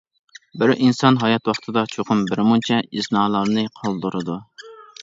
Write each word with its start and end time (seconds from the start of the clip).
بىر 0.61 0.71
ئىنسان 0.85 1.19
ھايات 1.23 1.51
ۋاقتىدا 1.51 1.83
چوقۇم 1.93 2.25
بىرمۇنچە 2.33 2.81
ئىزنالارنى 2.89 3.71
قالدۇرىدۇ. 3.79 4.43